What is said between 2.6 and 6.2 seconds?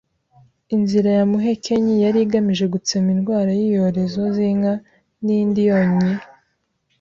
gutsema indwara z’iyorezo z’inka n’iindi yonnyi